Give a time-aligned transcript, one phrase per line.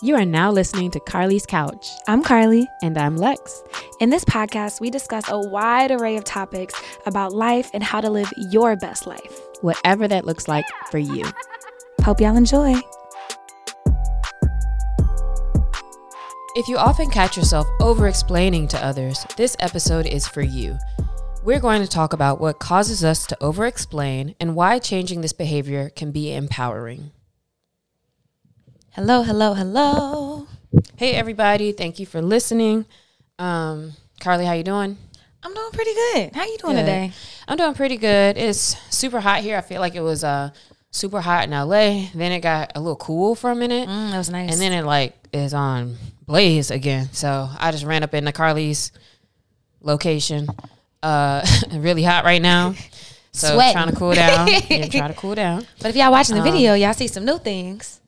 [0.00, 1.90] You are now listening to Carly's Couch.
[2.06, 2.68] I'm Carly.
[2.84, 3.64] And I'm Lex.
[3.98, 8.08] In this podcast, we discuss a wide array of topics about life and how to
[8.08, 11.24] live your best life, whatever that looks like for you.
[12.02, 12.76] Hope y'all enjoy.
[16.54, 20.78] If you often catch yourself over explaining to others, this episode is for you.
[21.42, 25.32] We're going to talk about what causes us to over explain and why changing this
[25.32, 27.10] behavior can be empowering.
[28.92, 30.46] Hello, hello, hello.
[30.96, 32.86] Hey everybody, thank you for listening.
[33.38, 34.96] Um, Carly, how you doing?
[35.42, 36.34] I'm doing pretty good.
[36.34, 36.80] How you doing good.
[36.82, 37.12] today?
[37.46, 38.36] I'm doing pretty good.
[38.36, 39.56] It's super hot here.
[39.56, 40.50] I feel like it was uh
[40.90, 42.08] super hot in LA.
[42.14, 43.88] Then it got a little cool for a minute.
[43.88, 44.52] Mm, that was nice.
[44.52, 45.96] And then it like is on
[46.26, 47.08] blaze again.
[47.12, 48.90] So I just ran up into Carly's
[49.80, 50.48] location.
[51.02, 52.74] Uh really hot right now.
[53.30, 53.74] So Sweating.
[53.74, 54.48] trying to cool down.
[54.48, 55.64] yeah, trying to cool down.
[55.80, 58.00] But if y'all watching the um, video, y'all see some new things.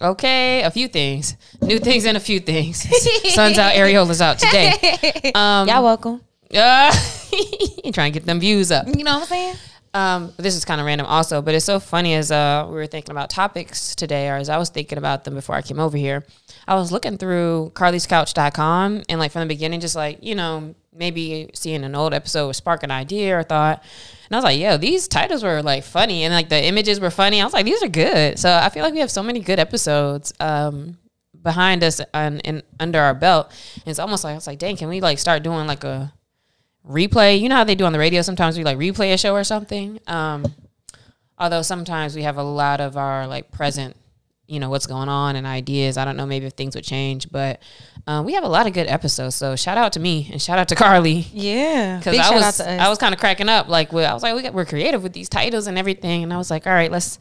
[0.00, 2.82] Okay, a few things, new things, and a few things.
[3.34, 5.32] Sun's out, areola's out today.
[5.34, 6.20] Um, Y'all welcome.
[6.54, 6.92] Uh,
[7.92, 8.86] trying to get them views up.
[8.86, 9.54] You know what I'm saying?
[9.94, 12.86] Um, this is kind of random also, but it's so funny as uh, we were
[12.86, 15.96] thinking about topics today, or as I was thinking about them before I came over
[15.96, 16.24] here.
[16.66, 21.50] I was looking through carlyscouch.com and like from the beginning, just like, you know, maybe
[21.54, 23.82] seeing an old episode would spark an idea or thought.
[24.26, 27.10] And I was like, yo, these titles were like funny and like the images were
[27.10, 27.40] funny.
[27.40, 28.38] I was like, these are good.
[28.38, 30.98] So I feel like we have so many good episodes um,
[31.42, 33.50] behind us and, and under our belt.
[33.76, 36.12] And it's almost like I was like, dang, can we like start doing like a
[36.86, 37.40] replay?
[37.40, 38.22] You know how they do on the radio?
[38.22, 40.00] Sometimes we like replay a show or something.
[40.06, 40.54] Um,
[41.38, 43.96] although sometimes we have a lot of our like present
[44.48, 45.96] you know what's going on and ideas.
[45.96, 47.60] I don't know maybe if things would change, but
[48.06, 49.34] um, we have a lot of good episodes.
[49.34, 51.26] So shout out to me and shout out to Carly.
[51.32, 53.68] Yeah, because I was I was kind of cracking up.
[53.68, 56.36] Like I was like we got, we're creative with these titles and everything, and I
[56.36, 57.18] was like, all right, let's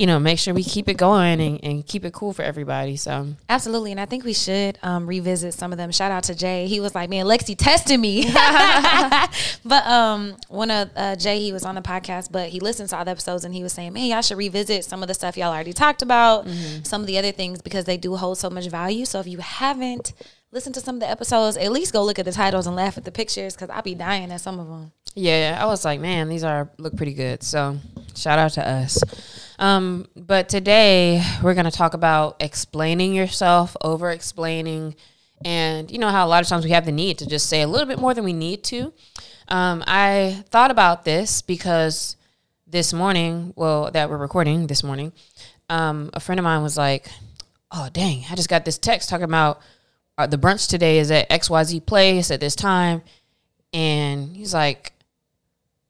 [0.00, 2.96] you know, make sure we keep it going and, and keep it cool for everybody.
[2.96, 5.92] So absolutely, and I think we should um, revisit some of them.
[5.92, 6.66] Shout out to Jay.
[6.68, 8.24] He was like, "Man, Lexi testing me,"
[9.64, 12.96] but um, one of uh, Jay, he was on the podcast, but he listened to
[12.96, 15.36] all the episodes and he was saying, "Man, y'all should revisit some of the stuff
[15.36, 16.82] y'all already talked about, mm-hmm.
[16.82, 19.04] some of the other things because they do hold so much value.
[19.04, 20.14] So if you haven't."
[20.52, 21.56] Listen to some of the episodes.
[21.56, 23.94] At least go look at the titles and laugh at the pictures because I'll be
[23.94, 24.90] dying at some of them.
[25.14, 27.44] Yeah, I was like, man, these are look pretty good.
[27.44, 27.78] So
[28.16, 29.00] shout out to us.
[29.60, 34.96] Um, but today we're going to talk about explaining yourself, over explaining,
[35.44, 37.60] and you know how a lot of times we have the need to just say
[37.60, 38.90] a little bit more than we need to.
[39.48, 42.16] Um, I thought about this because
[42.66, 45.12] this morning, well, that we're recording this morning,
[45.68, 47.10] um, a friend of mine was like,
[47.70, 48.24] "Oh, dang!
[48.30, 49.60] I just got this text talking about
[50.16, 53.02] uh, the brunch today is at X Y Z place at this time,"
[53.74, 54.94] and he's like,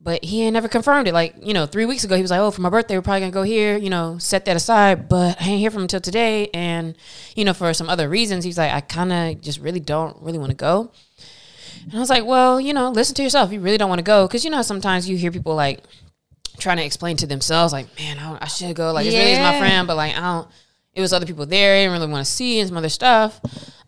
[0.03, 1.13] but he ain't never confirmed it.
[1.13, 3.19] Like, you know, three weeks ago, he was like, oh, for my birthday, we're probably
[3.21, 5.07] going to go here, you know, set that aside.
[5.07, 6.49] But I ain't hear from him until today.
[6.53, 6.95] And,
[7.35, 10.39] you know, for some other reasons, he's like, I kind of just really don't really
[10.39, 10.91] want to go.
[11.83, 13.51] And I was like, well, you know, listen to yourself.
[13.51, 14.27] You really don't want to go.
[14.27, 15.83] Cause, you know, sometimes you hear people like
[16.57, 18.91] trying to explain to themselves, like, man, I, I should go.
[18.91, 19.19] Like, yeah.
[19.19, 20.47] really is my friend, but like, I don't,
[20.93, 21.75] it was other people there.
[21.75, 23.39] I didn't really want to see and some other stuff.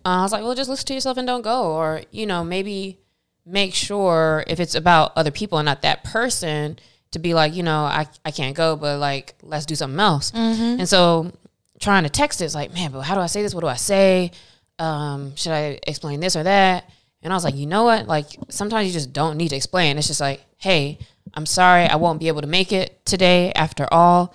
[0.06, 1.72] Uh, I was like, well, just listen to yourself and don't go.
[1.72, 3.00] Or, you know, maybe
[3.46, 6.80] make sure if it's about other people and not that person
[7.12, 10.32] to be like, you know, I, I can't go, but like, let's do something else.
[10.32, 10.80] Mm-hmm.
[10.80, 11.32] And so
[11.80, 13.54] trying to text it's like, man, but how do I say this?
[13.54, 14.32] What do I say?
[14.80, 16.90] Um, should I explain this or that?
[17.22, 18.08] And I was like, you know what?
[18.08, 19.98] Like, sometimes you just don't need to explain.
[19.98, 20.98] It's just like, hey,
[21.34, 24.34] I'm sorry, I won't be able to make it today after all.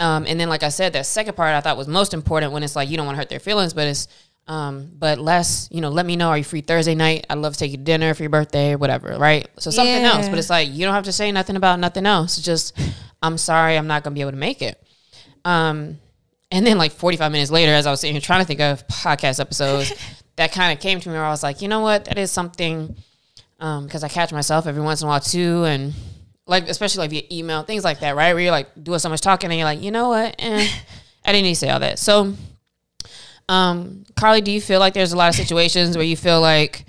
[0.00, 2.62] Um, and then, like I said, that second part I thought was most important when
[2.62, 4.08] it's like, you don't want to hurt their feelings, but it's,
[4.46, 6.28] um, but less, you know, let me know.
[6.28, 7.26] Are you free Thursday night?
[7.30, 9.48] I'd love to take you to dinner for your birthday, whatever, right?
[9.58, 10.12] So something yeah.
[10.14, 10.28] else.
[10.28, 12.36] But it's like you don't have to say nothing about nothing else.
[12.36, 12.78] It's just,
[13.22, 14.82] I'm sorry, I'm not gonna be able to make it.
[15.46, 15.98] Um,
[16.50, 18.86] and then like 45 minutes later, as I was sitting here trying to think of
[18.86, 19.92] podcast episodes,
[20.36, 22.30] that kind of came to me where I was like, you know what, that is
[22.30, 22.94] something.
[23.60, 25.94] Um, because I catch myself every once in a while too, and
[26.46, 28.34] like especially like via email, things like that, right?
[28.34, 30.68] Where you're like doing so much talking, and you're like, you know what, eh,
[31.24, 31.98] I didn't need to say all that.
[31.98, 32.34] So
[33.48, 36.84] um, Carly, do you feel like there's a lot of situations where you feel like,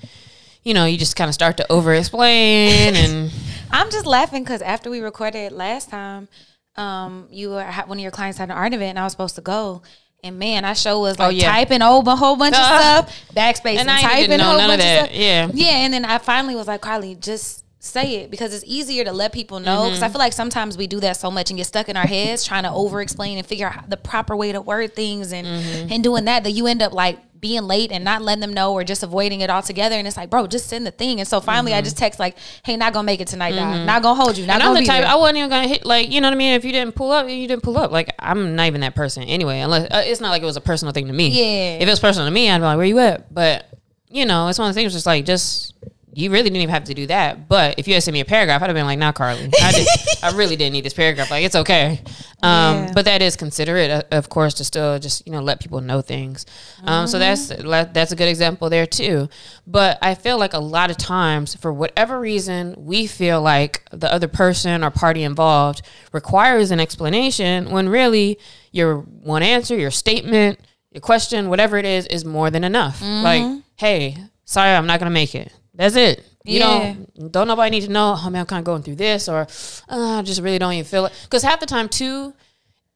[0.63, 3.31] you know, you just kind of start to over explain and
[3.71, 6.29] I'm just laughing because after we recorded last time,
[6.77, 9.35] um, you were one of your clients had an art event and I was supposed
[9.35, 9.81] to go.
[10.23, 11.51] And man, I show was oh, like oh, yeah.
[11.51, 14.81] typing over a whole bunch uh, of stuff, backspace and, and typing a whole bunch
[14.81, 15.09] of, of stuff.
[15.11, 15.67] Yeah, yeah.
[15.67, 19.31] And then I finally was like, Carly, just say it because it's easier to let
[19.31, 20.05] people know because mm-hmm.
[20.05, 22.43] I feel like sometimes we do that so much and get stuck in our heads
[22.43, 25.93] trying to over explain and figure out the proper way to word things and mm-hmm.
[25.93, 28.73] and doing that that you end up like being late and not letting them know
[28.73, 29.95] or just avoiding it altogether.
[29.95, 31.19] And it's like, bro, just send the thing.
[31.19, 33.85] And so finally, I just text like, hey, not gonna make it tonight, dog.
[33.85, 34.47] Not gonna hold you.
[34.47, 35.11] Not And I'm gonna the be type there.
[35.11, 36.53] I wasn't even gonna hit like you know what I mean.
[36.53, 37.91] If you didn't pull up, you didn't pull up.
[37.91, 39.59] Like I'm not even that person anyway.
[39.59, 41.27] Unless uh, it's not like it was a personal thing to me.
[41.27, 41.77] Yeah.
[41.77, 43.31] If it was personal to me, I'd be like, where you at?
[43.31, 43.67] But
[44.09, 44.93] you know, it's one of the things.
[44.93, 45.75] Just like just
[46.15, 47.47] you really didn't even have to do that.
[47.49, 49.71] But if you had sent me a paragraph, I'd have been like, nah, Carly, I,
[49.73, 49.87] did,
[50.23, 51.29] I really didn't need this paragraph.
[51.29, 51.99] Like it's okay.
[52.41, 52.91] Um, Yeah.
[52.93, 56.01] But that is considerate, uh, of course, to still just you know let people know
[56.01, 56.45] things.
[56.83, 57.93] Um, so that's Mm-hmm.
[57.93, 59.27] that's a good example there too.
[59.67, 64.11] But I feel like a lot of times, for whatever reason, we feel like the
[64.11, 65.81] other person or party involved
[66.13, 68.39] requires an explanation when really
[68.71, 70.59] your one answer, your statement,
[70.91, 72.99] your question, whatever it is, is more than enough.
[73.01, 73.23] Mm-hmm.
[73.23, 75.51] Like, hey, sorry, I'm not gonna make it.
[75.75, 76.25] That's it.
[76.43, 76.93] You Yeah.
[76.93, 78.15] don't don't nobody need to know.
[78.17, 79.41] Oh man, I'm kind of going through this, or
[79.89, 81.13] uh, I just really don't even feel it.
[81.23, 82.33] Because half the time too,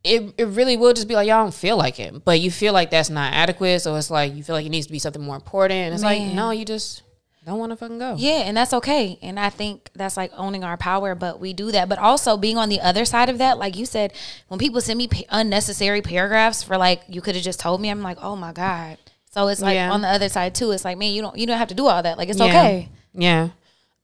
[0.03, 2.73] it, it really will just be like y'all don't feel like it, but you feel
[2.73, 3.81] like that's not adequate.
[3.81, 5.77] So it's like you feel like it needs to be something more important.
[5.79, 7.01] And it's like no, you just
[7.45, 8.15] don't want to fucking go.
[8.17, 9.17] Yeah, and that's okay.
[9.21, 11.89] And I think that's like owning our power, but we do that.
[11.89, 14.13] But also being on the other side of that, like you said,
[14.49, 18.01] when people send me unnecessary paragraphs for like you could have just told me, I'm
[18.03, 18.97] like, oh my god.
[19.29, 19.91] So it's like Yeah.
[19.91, 20.71] on the other side too.
[20.71, 22.17] It's like, man, you don't you don't have to do all that.
[22.17, 22.45] Like it's Yeah.
[22.45, 22.89] okay.
[23.13, 23.49] Yeah.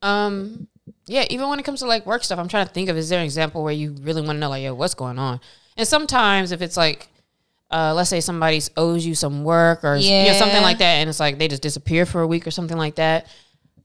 [0.02, 0.68] Um
[1.08, 3.10] yeah, even when it comes to like work stuff, I'm trying to think of is
[3.10, 5.40] there an example where you really want to know like, yo, what's going on?
[5.78, 7.10] And sometimes if it's like
[7.72, 11.10] uh, let's say somebody owes you some work or you know, something like that, and
[11.10, 13.26] it's like they just disappear for a week or something like that.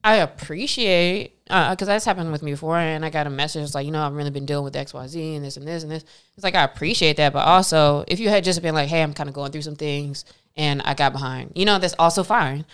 [0.03, 3.91] I appreciate because that's happened with me before, and I got a message like, you
[3.91, 6.05] know, I've really been dealing with X, Y, Z, and this and this and this.
[6.35, 9.13] It's like I appreciate that, but also if you had just been like, hey, I'm
[9.13, 10.25] kind of going through some things
[10.57, 12.65] and I got behind, you know, that's also fine.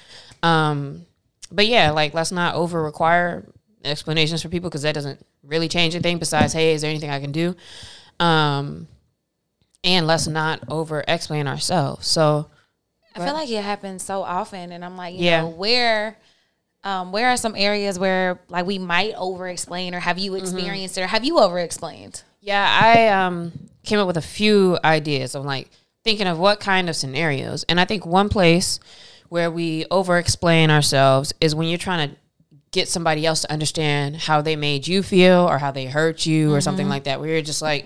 [0.44, 1.06] Um,
[1.51, 3.45] but yeah, like let's not over require
[3.83, 6.18] explanations for people because that doesn't really change anything.
[6.19, 7.56] Besides, hey, is there anything I can do?
[8.19, 8.88] Um,
[9.83, 12.07] and let's not over explain ourselves.
[12.07, 12.50] So
[13.15, 15.41] I feel like it happens so often, and I'm like, you Yeah.
[15.41, 16.18] know, where,
[16.83, 20.44] um, where are some areas where like we might over explain, or have you Mm-hmm.
[20.45, 22.24] experienced it, or have you over explained?
[22.41, 23.51] Yeah, I um
[23.83, 25.69] came up with a few ideas of like
[26.07, 27.65] thinking of what kind of scenarios.
[27.68, 28.80] And I think one place
[29.27, 32.15] where we over explain ourselves is when you're trying to
[32.71, 36.54] get somebody else to understand how they made you feel or how they hurt you
[36.54, 37.19] or something like that.
[37.19, 37.86] Where you're just like,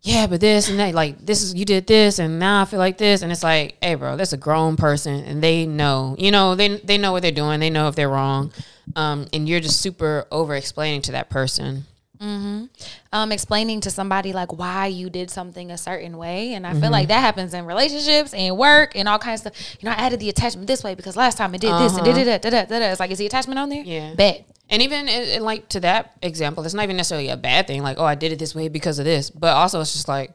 [0.00, 2.78] yeah, but this and that, like this is you did this and now I feel
[2.78, 6.30] like this and it's like, hey bro, that's a grown person and they know, you
[6.30, 8.52] know, they they know what they're doing, they know if they're wrong.
[8.96, 11.84] Um, and you're just super over explaining to that person.
[12.20, 16.54] Um, explaining to somebody like why you did something a certain way.
[16.54, 16.80] And I Mm-hmm.
[16.80, 19.76] feel like that happens in relationships and work and all kinds of stuff.
[19.80, 22.04] You know, I added the attachment this way because last time it did this and
[22.04, 22.90] da da da da da da.
[22.90, 23.80] It's like, is the attachment on there?
[23.80, 23.90] Uh-huh.
[23.90, 24.14] Yeah.
[24.14, 24.46] Bet.
[24.70, 27.82] And even in, in like to that example, it's not even necessarily a bad thing.
[27.82, 29.30] Like, oh, I did it this way because of this.
[29.30, 30.32] But also, it's just like,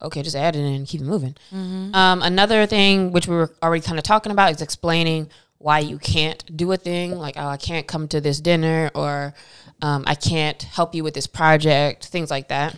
[0.00, 1.34] okay, just add it in and keep it moving.
[1.52, 5.28] Um, another thing which we were already kind of talking about is explaining
[5.58, 7.12] why you can't do a thing.
[7.16, 9.34] Like, oh, I can't come to this dinner, or
[9.82, 12.06] um, I can't help you with this project.
[12.06, 12.76] Things like that.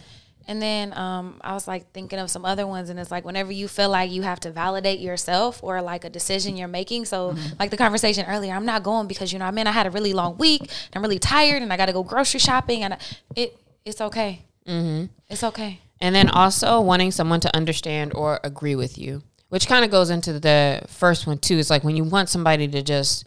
[0.48, 3.50] And then um, I was like thinking of some other ones, and it's like whenever
[3.50, 7.04] you feel like you have to validate yourself or like a decision you're making.
[7.04, 9.88] So, like the conversation earlier, I'm not going because you know, I mean, I had
[9.88, 12.84] a really long week, and I'm really tired, and I got to go grocery shopping,
[12.84, 12.98] and I,
[13.34, 14.42] it it's okay.
[14.68, 15.06] Mm-hmm.
[15.28, 15.80] It's okay.
[16.00, 20.10] And then also wanting someone to understand or agree with you, which kind of goes
[20.10, 21.58] into the first one too.
[21.58, 23.24] It's like when you want somebody to just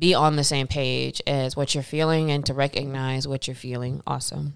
[0.00, 4.02] be on the same page as what you're feeling and to recognize what you're feeling
[4.06, 4.46] also.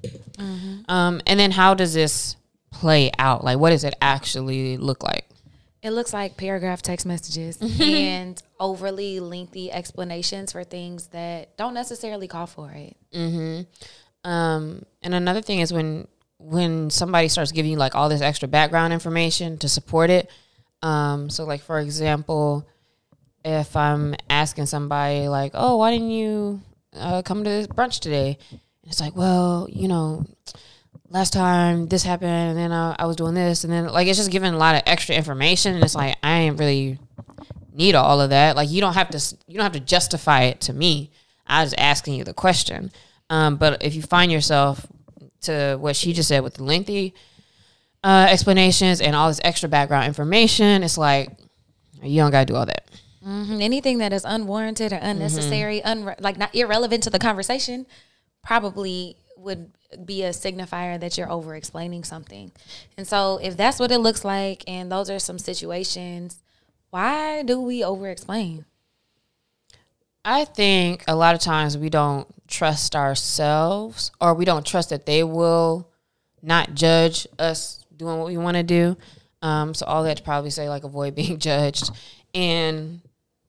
[0.88, 2.36] Um, and then how does this
[2.72, 3.44] play out?
[3.44, 5.28] Like, what does it actually look like?
[5.82, 12.26] It looks like paragraph text messages and overly lengthy explanations for things that don't necessarily
[12.26, 12.96] call for it.
[14.24, 16.08] Um, and another thing is when
[16.38, 20.30] when somebody starts giving you like all this extra background information to support it.
[20.82, 22.66] Um, so like for example,
[23.44, 26.60] if I'm asking somebody like, "Oh, why didn't you
[26.96, 28.60] uh, come to this brunch today?" And
[28.90, 30.24] it's like, "Well, you know,
[31.10, 34.18] last time this happened, and then I, I was doing this, and then like it's
[34.18, 36.98] just giving a lot of extra information, and it's like I ain't really
[37.72, 38.56] need all of that.
[38.56, 41.10] Like you don't have to you don't have to justify it to me.
[41.46, 42.90] I was asking you the question.
[43.30, 44.86] Um, but if you find yourself
[45.42, 47.14] to what she just said with the lengthy
[48.02, 51.30] uh, explanations and all this extra background information, it's like
[52.02, 52.90] you don't gotta do all that.
[53.24, 53.62] Mhm.
[53.62, 57.86] Anything that is unwarranted or unnecessary, unre- like not irrelevant to the conversation,
[58.42, 59.70] probably would
[60.04, 62.52] be a signifier that you're over explaining something.
[62.96, 66.42] And so, if that's what it looks like, and those are some situations,
[66.90, 68.66] why do we over explain?
[70.24, 75.06] I think a lot of times we don't trust ourselves or we don't trust that
[75.06, 75.90] they will
[76.42, 78.96] not judge us doing what we want to do.
[79.42, 81.90] Um, so all that to probably say like avoid being judged.
[82.34, 83.00] And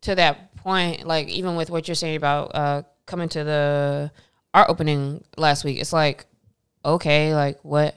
[0.06, 4.12] to that point, like even with what you're saying about uh, coming to the
[4.54, 6.26] art opening last week, it's like,
[6.84, 7.96] okay, like what?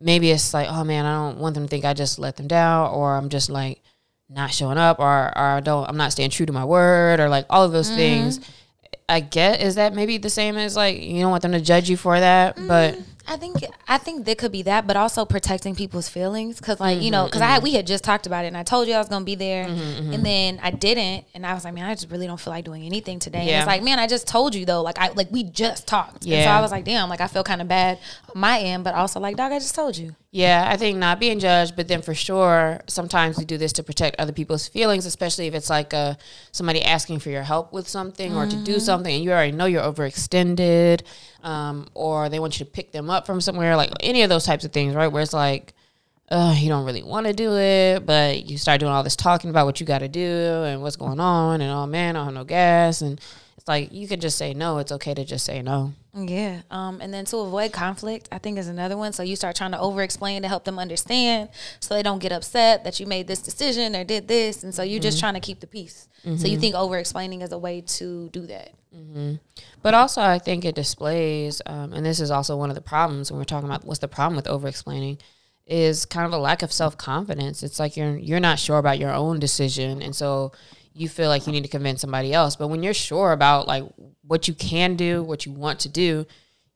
[0.00, 2.48] Maybe it's like, oh man, I don't want them to think I just let them
[2.48, 3.82] down, or I'm just like
[4.28, 7.28] not showing up, or or I don't, I'm not staying true to my word, or
[7.28, 8.40] like all of those things.
[9.08, 11.90] I get is that maybe the same as like you don't want them to judge
[11.90, 15.74] you for that, but I think I think there could be that, but also protecting
[15.74, 16.58] people's feelings.
[16.58, 17.64] Because, like, you know, mm-hmm, because I had, mm-hmm.
[17.64, 19.66] we had just talked about it, and I told you I was gonna be there,
[19.66, 22.52] mm-hmm, and then I didn't, and I was like, man, I just really don't feel
[22.52, 23.40] like doing anything today.
[23.40, 26.24] And it's like, man, I just told you though, like, I like we just talked,
[26.26, 27.98] and so I was like, damn, like I feel kind of bad
[28.34, 30.14] on my end, but also like, dog, I just told you.
[30.34, 33.82] Yeah, I think not being judged, but then for sure, sometimes we do this to
[33.82, 36.14] protect other people's feelings, especially if it's like uh,
[36.52, 39.66] somebody asking for your help with something or to do something, and you already know
[39.66, 41.02] you're overextended,
[41.42, 44.44] um, or they want you to pick them up from somewhere, like any of those
[44.44, 45.08] types of things, right?
[45.08, 45.74] Where it's like,
[46.30, 49.50] uh, you don't really want to do it, but you start doing all this talking
[49.50, 50.22] about what you got to do
[50.64, 53.20] and what's going on, and oh man, I don't have no gas, and
[53.62, 54.78] it's like you can just say no.
[54.78, 55.92] It's okay to just say no.
[56.14, 56.62] Yeah.
[56.68, 59.12] Um, and then to avoid conflict, I think is another one.
[59.12, 62.32] So you start trying to over explain to help them understand so they don't get
[62.32, 64.64] upset that you made this decision or did this.
[64.64, 66.08] And so you're just trying to keep the peace.
[66.38, 68.72] So you think over explaining is a way to do that.
[69.80, 73.30] But also, I think it displays, um, and this is also one of the problems
[73.30, 75.18] when we're talking about what's the problem with over explaining,
[75.66, 77.62] is kind of a lack of self confidence.
[77.62, 80.52] It's like you're you're not sure about your own decision, and so
[80.94, 82.56] you feel like you need to convince somebody else.
[82.56, 83.84] But when you're sure about like
[84.26, 86.26] what you can do, what you want to do,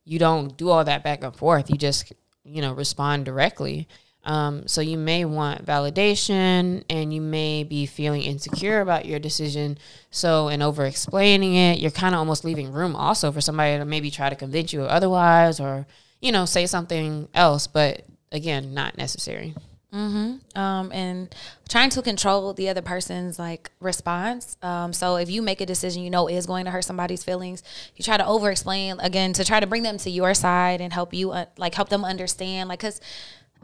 [0.04, 1.70] you don't do all that back and forth.
[1.70, 2.12] You just
[2.44, 3.88] you know respond directly.
[4.26, 9.78] Um, so you may want validation and you may be feeling insecure about your decision.
[10.10, 13.84] So in over explaining it, you're kind of almost leaving room also for somebody to
[13.84, 15.86] maybe try to convince you otherwise or,
[16.20, 19.54] you know, say something else, but again, not necessary.
[19.92, 21.34] Um, and
[21.68, 24.56] trying to control the other person's like response.
[24.62, 27.62] Um, so if you make a decision you know is going to hurt somebody's feelings,
[27.94, 30.92] you try to over explain again to try to bring them to your side and
[30.92, 32.68] help you uh, like help them understand.
[32.68, 33.00] Like, cause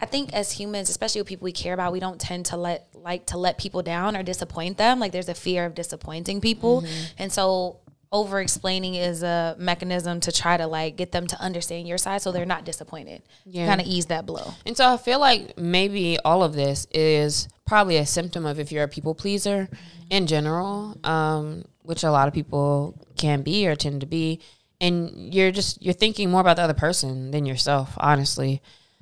[0.00, 2.88] I think as humans, especially with people we care about, we don't tend to let
[2.94, 4.98] like to let people down or disappoint them.
[4.98, 6.84] Like there's a fear of disappointing people,
[7.18, 7.76] and so
[8.12, 12.20] over explaining is a mechanism to try to like get them to understand your side
[12.20, 13.22] so they're not disappointed.
[13.46, 13.66] Yeah.
[13.66, 14.52] Kind of ease that blow.
[14.66, 18.70] And so I feel like maybe all of this is probably a symptom of if
[18.70, 19.70] you're a people pleaser
[20.10, 24.40] in general, um, which a lot of people can be or tend to be,
[24.78, 28.60] and you're just you're thinking more about the other person than yourself, honestly.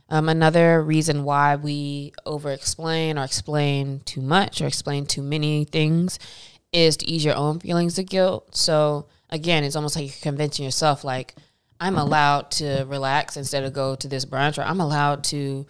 [0.08, 5.64] Um, another reason why we over explain or explain too much or explain too many
[5.64, 6.18] things
[6.72, 8.56] is to ease your own feelings of guilt.
[8.56, 11.34] So again, it's almost like you're convincing yourself like
[11.80, 15.66] I'm allowed to relax instead of go to this brunch, or I'm allowed to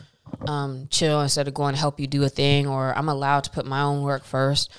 [0.49, 3.51] um, chill instead of going to help you do a thing, or I'm allowed to
[3.51, 4.73] put my own work first.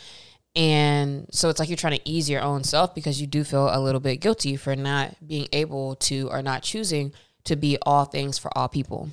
[0.57, 3.73] And so it's like you're trying to ease your own self because you do feel
[3.73, 7.13] a little bit guilty for not being able to or not choosing
[7.45, 9.09] to be all things for all people.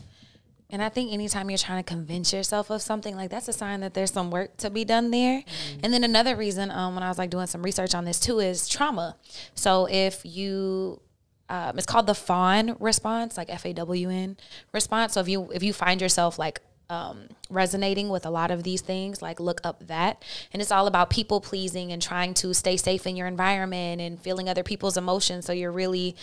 [0.71, 3.81] And I think anytime you're trying to convince yourself of something, like that's a sign
[3.81, 5.43] that there's some work to be done there.
[5.83, 8.39] And then another reason, um, when I was like doing some research on this too,
[8.39, 9.17] is trauma.
[9.55, 11.01] So if you,
[11.49, 14.37] um, it's called the fawn response, like F A W N
[14.73, 15.15] response.
[15.15, 16.61] So if you if you find yourself like
[16.91, 20.23] um, resonating with a lot of these things, like look up that.
[20.53, 24.21] And it's all about people pleasing and trying to stay safe in your environment and
[24.21, 25.47] feeling other people's emotions.
[25.47, 26.15] So you're really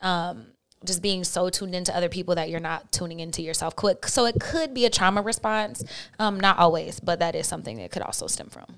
[0.00, 0.46] um,
[0.84, 4.06] just being so tuned into other people that you're not tuning into yourself quick.
[4.06, 5.84] So it could be a trauma response,
[6.18, 8.76] um, not always, but that is something that could also stem from.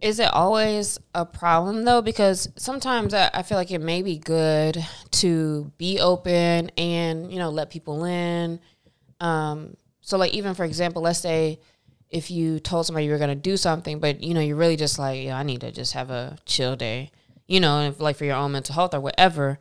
[0.00, 2.00] Is it always a problem though?
[2.00, 4.82] Because sometimes I, I feel like it may be good
[5.12, 8.60] to be open and you know let people in.
[9.20, 11.60] Um, so like even for example, let's say
[12.08, 14.98] if you told somebody you were gonna do something, but you know you're really just
[14.98, 17.10] like, yeah, I need to just have a chill day,
[17.46, 19.58] you know, if, like for your own mental health or whatever.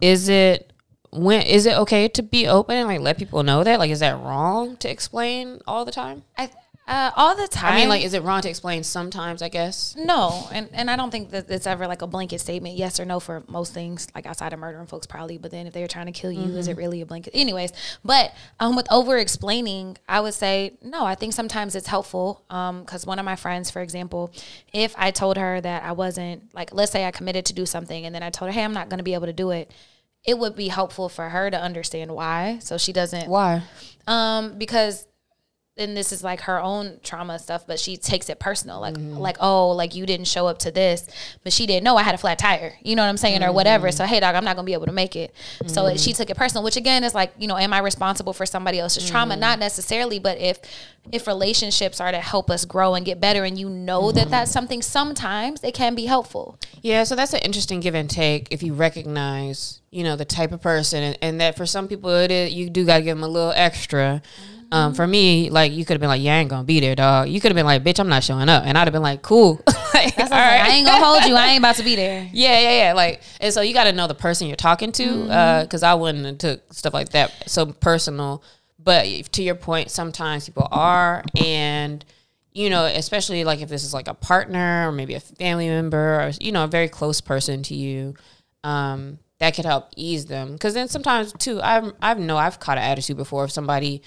[0.00, 0.67] Is it
[1.10, 3.78] when is it okay to be open and like let people know that?
[3.78, 6.24] Like, is that wrong to explain all the time?
[6.36, 6.50] I,
[6.86, 7.74] uh, all the time.
[7.74, 9.42] I mean, like, is it wrong to explain sometimes?
[9.42, 9.94] I guess.
[9.98, 13.04] No, and, and I don't think that it's ever like a blanket statement, yes or
[13.04, 15.36] no for most things, like outside of murdering folks, probably.
[15.36, 17.34] But then if they're trying to kill you, is it really a blanket?
[17.36, 17.72] Anyways,
[18.02, 21.04] but um, with over explaining, I would say no.
[21.04, 24.32] I think sometimes it's helpful Um, because one of my friends, for example,
[24.72, 28.06] if I told her that I wasn't like, let's say I committed to do something,
[28.06, 29.70] and then I told her, hey, I'm not going to be able to do it.
[30.28, 33.62] It would be helpful for her to understand why, so she doesn't Why?
[34.06, 35.06] um, because
[35.78, 38.80] and this is like her own trauma stuff, but she takes it personal.
[38.80, 39.16] Like, mm-hmm.
[39.16, 41.08] like, oh, like you didn't show up to this,
[41.44, 42.74] but she didn't know I had a flat tire.
[42.82, 43.50] You know what I'm saying, mm-hmm.
[43.50, 43.92] or whatever.
[43.92, 45.32] So hey, dog, I'm not gonna be able to make it.
[45.58, 45.68] Mm-hmm.
[45.68, 48.44] So she took it personal, which again is like, you know, am I responsible for
[48.44, 49.34] somebody else's trauma?
[49.34, 49.40] Mm-hmm.
[49.40, 50.58] Not necessarily, but if
[51.12, 54.30] if relationships are to help us grow and get better, and you know that mm-hmm.
[54.30, 56.58] that's something, sometimes it can be helpful.
[56.82, 58.48] Yeah, so that's an interesting give and take.
[58.50, 62.10] If you recognize, you know, the type of person, and, and that for some people
[62.10, 64.22] it is, you do gotta give them a little extra.
[64.24, 66.80] Mm-hmm um, for me, like you could have been like, "Yeah, I ain't gonna be
[66.80, 68.92] there, dog." You could have been like, "Bitch, I'm not showing up," and I'd have
[68.92, 69.60] been like, "Cool."
[69.94, 70.60] like, That's all right.
[70.60, 71.34] I ain't gonna hold you.
[71.34, 72.28] I ain't about to be there.
[72.38, 72.92] Yeah, yeah, yeah.
[72.92, 75.84] Like, and so you got to know the person you're talking to, because mm-hmm.
[75.84, 78.42] uh, I wouldn't have took stuff like that so personal.
[78.78, 82.04] But to your point, sometimes people are, and
[82.52, 86.20] you know, especially like if this is like a partner or maybe a family member
[86.20, 88.14] or you know a very close person to you.
[88.64, 92.76] Um, that could help ease them because then sometimes too I've I've know I've caught
[92.76, 94.02] an attitude before if somebody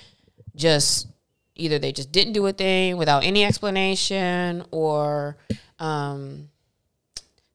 [0.55, 1.08] just
[1.55, 5.38] either they just didn't do a thing without any explanation or
[5.79, 6.50] um,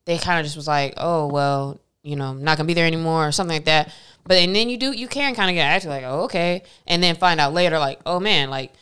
[0.04, 3.28] they kind of just was like, oh, well, you know, not gonna be there anymore
[3.28, 3.92] or something like that.
[4.24, 6.62] But and then you do, you can kind of get actually like, oh, okay.
[6.86, 8.72] And then find out later, like, oh man, like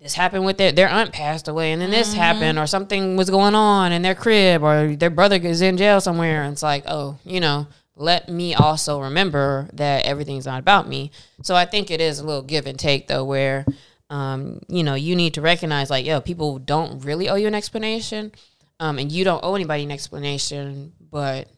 [0.00, 2.18] this happened with their, their aunt passed away and then this mm-hmm.
[2.18, 6.00] happened or something was going on in their crib or their brother is in jail
[6.00, 6.42] somewhere.
[6.42, 7.68] And it's like, oh, you know,
[8.02, 11.10] let me also remember that everything's not about me.
[11.42, 13.64] So I think it is a little give and take though, where
[14.10, 17.54] um, you know, you need to recognize like, yo, people don't really owe you an
[17.54, 18.32] explanation.
[18.78, 21.48] Um, and you don't owe anybody an explanation, but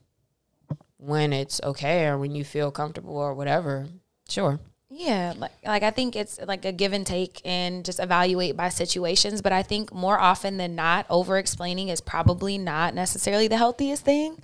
[0.98, 3.86] when it's okay or when you feel comfortable or whatever,
[4.28, 4.60] sure.
[4.90, 8.68] Yeah, like like I think it's like a give and take and just evaluate by
[8.68, 13.56] situations, but I think more often than not over explaining is probably not necessarily the
[13.56, 14.38] healthiest thing.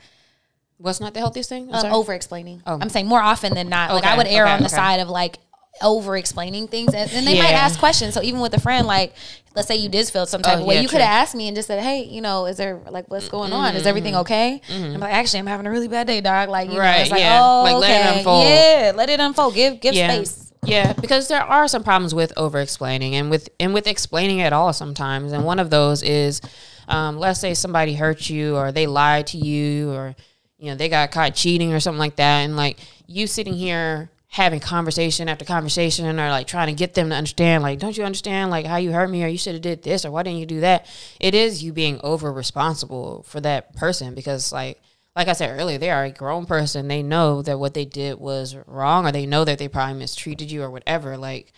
[0.80, 1.68] What's not the healthiest thing?
[1.72, 2.62] Um, over explaining.
[2.66, 2.78] Oh.
[2.80, 3.92] I'm saying more often than not.
[3.92, 4.76] Like okay, I would err okay, on the okay.
[4.76, 5.38] side of like
[5.82, 7.42] over explaining things and, and they yeah.
[7.42, 8.14] might ask questions.
[8.14, 9.14] So even with a friend, like
[9.54, 11.34] let's say you did feel some type oh, of way, yeah, you could have asked
[11.34, 13.60] me and just said, Hey, you know, is there like what's going mm-hmm.
[13.60, 13.76] on?
[13.76, 14.22] Is everything mm-hmm.
[14.22, 14.62] okay?
[14.68, 14.94] Mm-hmm.
[14.94, 16.48] I'm like, actually I'm having a really bad day, dog.
[16.48, 17.40] Like, you right, know, it's like, yeah.
[17.42, 17.80] oh, like, okay.
[17.80, 18.44] let it unfold.
[18.44, 19.54] Yeah, let it unfold.
[19.54, 20.14] Give give yeah.
[20.14, 20.52] space.
[20.64, 24.52] Yeah, because there are some problems with over explaining and with and with explaining at
[24.52, 25.32] all sometimes.
[25.32, 26.40] And one of those is
[26.88, 30.14] um, let's say somebody hurt you or they lied to you or
[30.60, 32.40] you know, they got caught cheating or something like that.
[32.40, 37.08] And like you sitting here having conversation after conversation or like trying to get them
[37.08, 39.62] to understand, like, don't you understand like how you hurt me or you should have
[39.62, 40.86] did this or why didn't you do that?
[41.18, 44.80] It is you being over responsible for that person because like
[45.16, 46.86] like I said earlier, they are a grown person.
[46.86, 50.52] They know that what they did was wrong or they know that they probably mistreated
[50.52, 51.16] you or whatever.
[51.16, 51.52] Like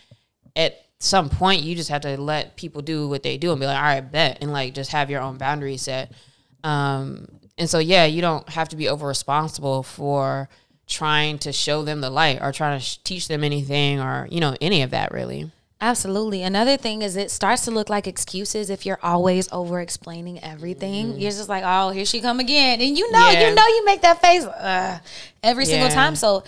[0.57, 3.67] at some point you just have to let people do what they do and be
[3.67, 6.13] like, all right, bet and like just have your own boundaries set.
[6.65, 7.27] Um,
[7.63, 10.49] and so, yeah, you don't have to be over responsible for
[10.89, 14.41] trying to show them the light or trying to sh- teach them anything or, you
[14.41, 15.49] know, any of that really.
[15.81, 16.43] Absolutely.
[16.43, 21.11] Another thing is it starts to look like excuses if you're always over explaining everything.
[21.11, 21.19] Mm-hmm.
[21.21, 22.81] You're just like, oh, here she come again.
[22.81, 23.49] And you know, yeah.
[23.49, 24.99] you know you make that face uh,
[25.45, 25.71] every yeah.
[25.71, 26.17] single time.
[26.17, 26.43] So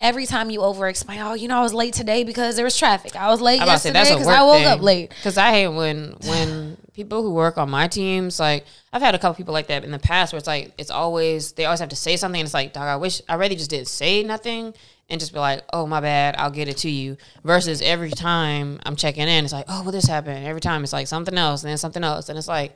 [0.00, 2.76] every time you over explain, oh, you know, I was late today because there was
[2.76, 3.14] traffic.
[3.14, 4.66] I was late yesterday because I woke thing.
[4.66, 5.10] up late.
[5.10, 9.18] Because I hate when when people who work on my teams, like I've had a
[9.18, 11.90] couple people like that in the past, where it's like it's always they always have
[11.90, 12.40] to say something.
[12.40, 14.74] and It's like, dog, I wish I really just didn't say nothing
[15.08, 17.18] and just be like, oh my bad, I'll get it to you.
[17.44, 20.46] Versus every time I'm checking in, it's like, oh, well, this happened.
[20.46, 22.74] Every time it's like something else and then something else, and it's like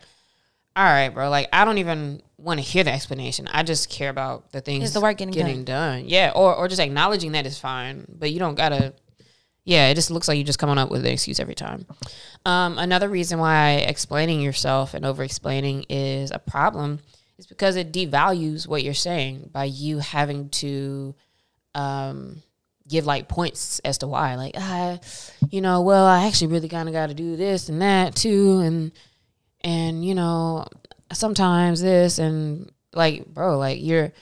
[0.77, 1.29] all right, bro.
[1.31, 3.49] Like I don't even want to hear the explanation.
[3.51, 6.01] I just care about the things is the work getting, getting done.
[6.01, 6.09] done.
[6.09, 8.95] Yeah, or or just acknowledging that is fine, but you don't gotta.
[9.65, 11.87] Yeah, it just looks like you're just coming up with an excuse every time.
[12.47, 17.01] Um, another reason why explaining yourself and over explaining is a problem
[17.39, 21.15] is because it devalues what you're saying by you having to
[21.75, 22.43] um,
[22.89, 24.35] give like points as to why.
[24.35, 25.01] Like, I,
[25.51, 28.61] you know, well, I actually really kind of got to do this and that too,
[28.61, 28.93] and
[29.63, 30.67] and you know
[31.13, 34.13] sometimes this and like bro like you're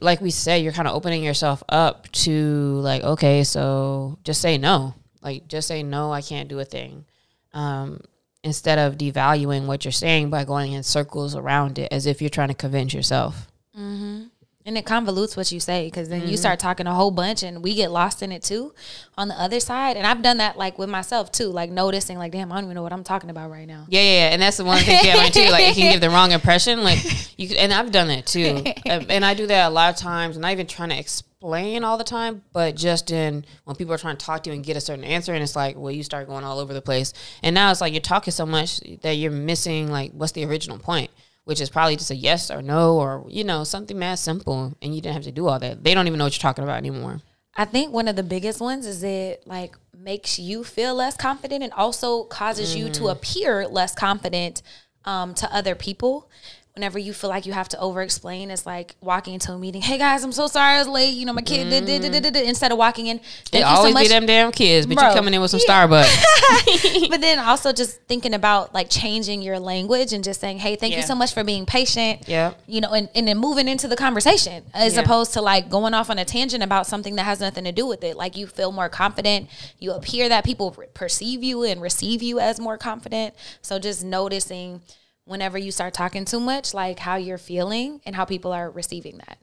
[0.00, 4.58] like we said you're kind of opening yourself up to like okay so just say
[4.58, 4.94] no.
[5.22, 7.04] Like just say no i can't do a thing.
[7.52, 8.00] Um,
[8.42, 12.28] instead of devaluing what you're saying by going in circles around it as if you're
[12.28, 13.48] trying to convince yourself.
[13.76, 14.24] Mm-hmm.
[14.66, 16.30] And it convolutes what you say because then mm-hmm.
[16.30, 18.72] you start talking a whole bunch and we get lost in it too
[19.18, 19.98] on the other side.
[19.98, 22.74] And I've done that like with myself too, like noticing like, damn, I don't even
[22.74, 23.84] know what I'm talking about right now.
[23.90, 24.28] Yeah, yeah, yeah.
[24.32, 25.50] And that's the one thing yeah, too.
[25.50, 26.82] Like it can give the wrong impression.
[26.82, 26.98] Like
[27.38, 28.62] you and I've done that too.
[28.86, 32.04] and I do that a lot of times, not even trying to explain all the
[32.04, 34.80] time, but just in when people are trying to talk to you and get a
[34.80, 37.12] certain answer and it's like, well, you start going all over the place.
[37.42, 40.78] And now it's like you're talking so much that you're missing like what's the original
[40.78, 41.10] point
[41.44, 44.94] which is probably just a yes or no or you know something mad simple and
[44.94, 45.84] you didn't have to do all that.
[45.84, 47.20] They don't even know what you're talking about anymore.
[47.56, 51.62] I think one of the biggest ones is it like makes you feel less confident
[51.62, 54.62] and also causes you to appear less confident
[55.04, 56.28] um, to other people
[56.74, 59.80] whenever you feel like you have to over explain, it's like walking into a meeting.
[59.80, 61.10] Hey guys, I'm so sorry I was late.
[61.10, 62.48] You know, my kid did, did, did, did, did.
[62.48, 63.20] instead of walking in.
[63.52, 65.86] It always so be them damn kids, but you coming in with some yeah.
[65.86, 67.08] Starbucks.
[67.10, 70.94] but then also just thinking about like changing your language and just saying, hey, thank
[70.94, 71.00] yeah.
[71.00, 72.26] you so much for being patient.
[72.26, 72.54] Yeah.
[72.66, 75.02] You know, and, and then moving into the conversation as yeah.
[75.02, 77.86] opposed to like going off on a tangent about something that has nothing to do
[77.86, 78.16] with it.
[78.16, 79.48] Like you feel more confident.
[79.78, 83.32] You appear that people perceive you and receive you as more confident.
[83.62, 84.80] So just noticing
[85.24, 89.18] whenever you start talking too much, like how you're feeling and how people are receiving
[89.18, 89.38] that.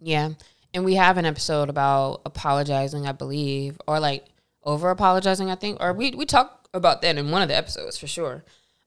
[0.00, 0.30] Yeah.
[0.74, 4.24] And we have an episode about apologizing, I believe, or like
[4.62, 7.98] over apologizing, I think, or we, we talk about that in one of the episodes
[7.98, 8.44] for sure.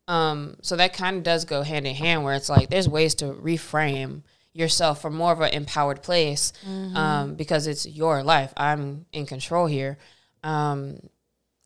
[0.07, 3.15] Um, so that kind of does go hand in hand where it's like there's ways
[3.15, 6.95] to reframe yourself from more of an empowered place mm-hmm.
[6.95, 8.53] um, because it's your life.
[8.55, 9.97] I'm in control here.
[10.43, 10.99] Um,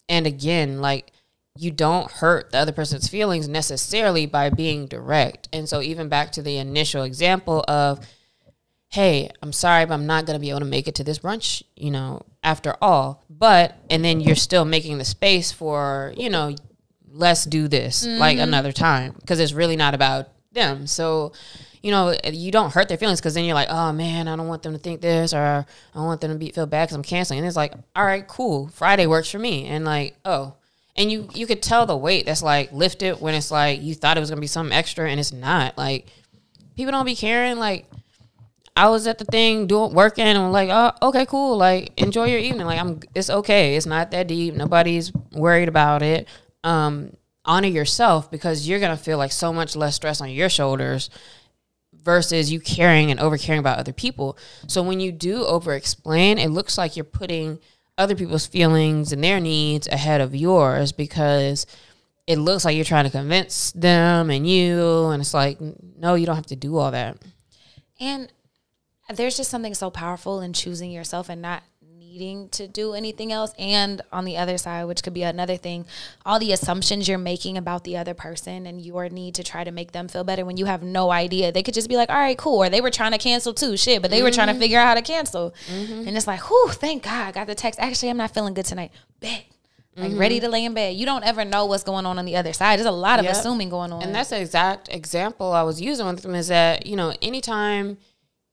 [0.07, 1.11] and again, like
[1.59, 5.49] you don't hurt the other person's feelings necessarily by being direct.
[5.51, 7.99] And so, even back to the initial example of,
[8.87, 11.19] hey, I'm sorry, but I'm not going to be able to make it to this
[11.19, 13.25] brunch, you know, after all.
[13.29, 16.55] But, and then you're still making the space for, you know,
[17.11, 18.19] let's do this mm-hmm.
[18.19, 20.87] like another time because it's really not about them.
[20.87, 21.33] So,
[21.83, 24.47] you know, you don't hurt their feelings because then you're like, oh man, I don't
[24.47, 26.95] want them to think this or I don't want them to be, feel bad because
[26.95, 27.39] I'm canceling.
[27.39, 28.69] And it's like, all right, cool.
[28.69, 29.65] Friday works for me.
[29.65, 30.55] And like, oh,
[30.95, 34.17] and you you could tell the weight that's like lifted when it's like you thought
[34.17, 35.77] it was gonna be something extra and it's not.
[35.77, 36.07] Like
[36.75, 37.57] people don't be caring.
[37.57, 37.85] Like
[38.75, 41.57] I was at the thing doing working and I'm like, oh, okay, cool.
[41.57, 42.65] Like enjoy your evening.
[42.65, 43.75] Like I'm, it's okay.
[43.75, 44.53] It's not that deep.
[44.53, 46.27] Nobody's worried about it.
[46.63, 51.09] Um, honor yourself because you're gonna feel like so much less stress on your shoulders
[51.93, 54.37] versus you caring and over caring about other people.
[54.67, 57.59] So when you do over explain, it looks like you're putting
[57.99, 61.67] other people's feelings and their needs ahead of yours because
[62.25, 65.59] it looks like you're trying to convince them and you and it's like
[65.97, 67.17] no you don't have to do all that.
[67.99, 68.31] And
[69.13, 71.63] there's just something so powerful in choosing yourself and not
[72.09, 73.53] needing to do anything else.
[73.59, 75.85] And on the other side, which could be another thing,
[76.25, 79.71] all the assumptions you're making about the other person and your need to try to
[79.71, 81.51] make them feel better when you have no idea.
[81.51, 82.63] They could just be like, all right, cool.
[82.63, 84.25] Or they were trying to cancel too, shit, but they mm-hmm.
[84.25, 84.61] were trying to mm-hmm.
[84.61, 85.53] figure out how to cancel.
[85.67, 86.07] Mm-hmm.
[86.07, 87.79] And it's like, whew, thank God I got the text.
[87.79, 88.91] Actually, I'm not feeling good tonight.
[89.19, 89.45] Bet
[89.99, 90.19] like mm-hmm.
[90.19, 90.95] ready to lay in bed.
[90.95, 92.79] You don't ever know what's going on on the other side.
[92.79, 93.35] There's a lot of yep.
[93.35, 94.01] assuming going on.
[94.01, 97.97] And that's the exact example I was using with them is that, you know, anytime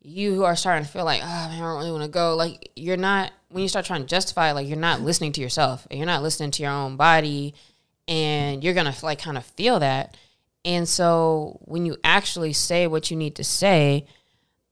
[0.07, 2.37] you who are starting to feel like, oh man, I don't really want to go.
[2.37, 5.87] Like you're not when you start trying to justify, like you're not listening to yourself
[5.90, 7.55] and you're not listening to your own body,
[8.07, 10.16] and you're gonna like kind of feel that.
[10.64, 14.07] And so when you actually say what you need to say,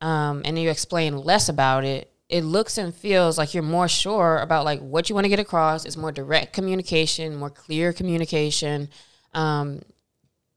[0.01, 4.39] um, and you explain less about it, it looks and feels like you're more sure
[4.39, 5.85] about like what you want to get across.
[5.85, 8.89] It's more direct communication, more clear communication.
[9.33, 9.83] Um,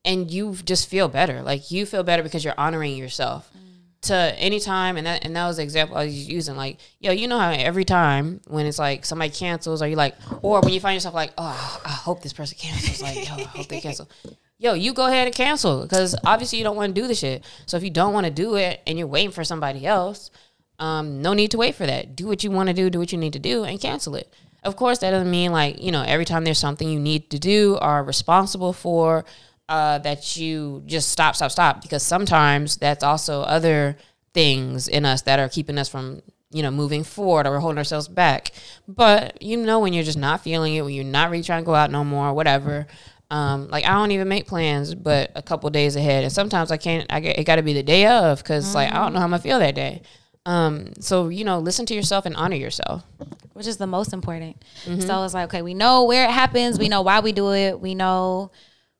[0.05, 1.41] and you just feel better.
[1.41, 3.49] Like you feel better because you're honoring yourself.
[3.57, 3.66] Mm
[4.03, 6.55] to any time, and that and that was the example I was using.
[6.55, 10.15] Like, yo, you know how every time when it's like somebody cancels, or you like,
[10.41, 13.01] or when you find yourself like, oh, I hope this person cancels.
[13.01, 14.09] Like, yo, I hope they cancel.
[14.59, 17.45] Yo, you go ahead and cancel because obviously you don't want to do the shit.
[17.67, 20.31] So if you don't want to do it and you're waiting for somebody else,
[20.79, 22.15] um, no need to wait for that.
[22.15, 24.33] Do what you want to do, do what you need to do, and cancel it.
[24.63, 27.39] Of course, that doesn't mean like you know every time there's something you need to
[27.39, 29.25] do or responsible for
[29.69, 31.81] uh, that you just stop, stop, stop.
[31.81, 33.97] Because sometimes that's also other
[34.33, 37.77] things in us that are keeping us from, you know, moving forward or we're holding
[37.77, 38.51] ourselves back.
[38.87, 41.65] But you know, when you're just not feeling it, when you're not really trying to
[41.65, 42.87] go out no more, whatever.
[43.29, 46.77] Um, like I don't even make plans, but a couple days ahead, and sometimes I
[46.77, 47.05] can't.
[47.09, 48.75] I get, it got to be the day of because mm-hmm.
[48.75, 50.01] like I don't know how I'm gonna feel that day.
[50.45, 53.03] Um, so you know, listen to yourself and honor yourself,
[53.51, 54.63] which is the most important.
[54.85, 55.01] Mm-hmm.
[55.01, 57.81] So it's like, okay, we know where it happens, we know why we do it,
[57.81, 58.51] we know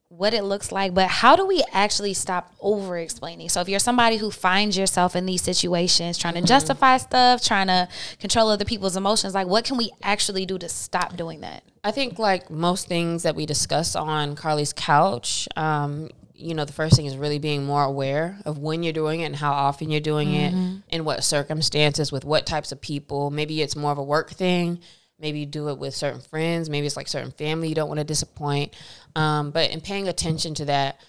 [0.10, 3.50] what it looks like, but how do we actually stop over explaining?
[3.50, 6.48] So if you're somebody who finds yourself in these situations trying to mm-hmm.
[6.48, 7.90] justify stuff, trying to
[8.20, 11.64] control other people's emotions, like what can we actually do to stop doing that?
[11.84, 16.74] I think like most things that we discuss on Carly's couch, um, you know, the
[16.74, 19.90] first thing is really being more aware of when you're doing it and how often
[19.90, 20.76] you're doing mm-hmm.
[20.88, 23.30] it, in what circumstances, with what types of people.
[23.30, 24.80] Maybe it's more of a work thing
[25.20, 28.00] maybe you do it with certain friends maybe it's like certain family you don't want
[28.00, 28.76] to disappoint
[29.18, 31.02] um, but in paying attention to that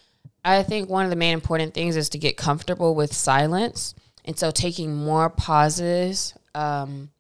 [0.45, 3.95] i think one of the main important things is to get comfortable with silence
[4.25, 7.11] and so taking more pauses um,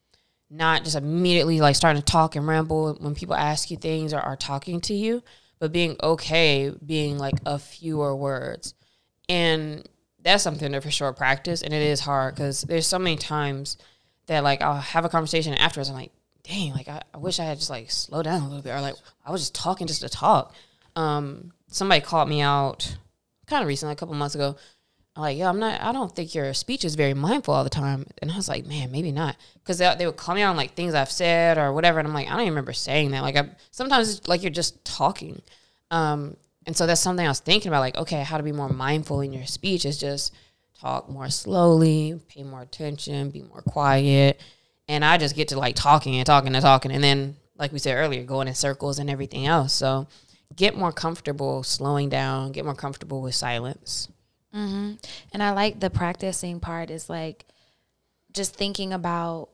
[0.50, 4.20] not just immediately like starting to talk and ramble when people ask you things or
[4.20, 5.22] are talking to you
[5.58, 8.74] but being okay being like a fewer words
[9.28, 9.86] and
[10.22, 13.76] that's something to for sure practice and it is hard because there's so many times
[14.26, 16.12] that like i'll have a conversation afterwards i'm like
[16.48, 18.80] dang, like I, I wish I had just like slow down a little bit, or
[18.80, 20.54] like I was just talking just to talk.
[20.98, 22.96] Um, somebody called me out
[23.46, 24.56] kind of recently, a couple months ago.
[25.14, 25.80] I'm like, yeah, I'm not.
[25.80, 28.04] I don't think your speech is very mindful all the time.
[28.20, 30.74] And I was like, man, maybe not, because they, they would call me on like
[30.74, 33.22] things I've said or whatever, and I'm like, I don't even remember saying that.
[33.22, 35.40] Like, I sometimes like you're just talking.
[35.92, 37.80] Um, and so that's something I was thinking about.
[37.80, 40.34] Like, okay, how to be more mindful in your speech is just
[40.80, 44.40] talk more slowly, pay more attention, be more quiet.
[44.88, 46.90] And I just get to like talking and talking and talking.
[46.90, 49.72] And then, like we said earlier, going in circles and everything else.
[49.72, 50.08] So
[50.54, 54.08] get more comfortable slowing down, get more comfortable with silence.
[54.54, 54.94] Mm-hmm.
[55.32, 57.44] And I like the practicing part is like
[58.32, 59.50] just thinking about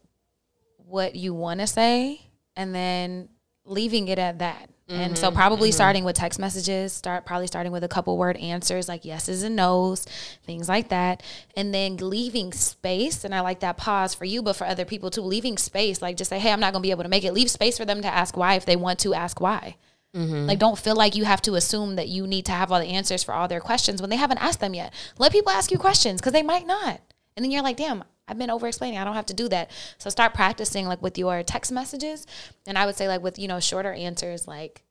[0.86, 2.20] what you want to say
[2.56, 3.28] and then
[3.64, 4.70] leaving it at that.
[4.88, 5.74] Mm-hmm, and so probably mm-hmm.
[5.74, 9.56] starting with text messages, start probably starting with a couple word answers like yeses and
[9.56, 10.04] nos,
[10.44, 11.22] things like that.
[11.56, 13.24] And then leaving space.
[13.24, 16.18] And I like that pause for you, but for other people too, leaving space, like
[16.18, 17.32] just say, Hey, I'm not gonna be able to make it.
[17.32, 19.76] Leave space for them to ask why if they want to ask why.
[20.14, 20.46] Mm-hmm.
[20.46, 22.86] Like, don't feel like you have to assume that you need to have all the
[22.86, 24.94] answers for all their questions when they haven't asked them yet.
[25.18, 27.00] Let people ask you questions because they might not.
[27.36, 28.98] And then you're like, damn, I've been over explaining.
[28.98, 29.70] I don't have to do that.
[29.98, 32.26] So start practicing like with your text messages.
[32.66, 34.82] And I would say like with, you know, shorter answers like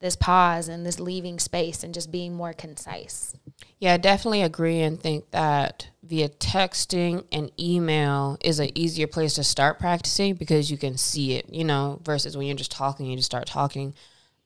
[0.00, 3.34] this pause and this leaving space and just being more concise.
[3.78, 9.34] Yeah, I definitely agree and think that via texting and email is an easier place
[9.34, 13.06] to start practicing because you can see it, you know, versus when you're just talking,
[13.06, 13.94] you just start talking